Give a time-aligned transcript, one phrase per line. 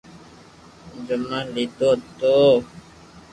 [1.05, 2.35] جمم ليدو ھتو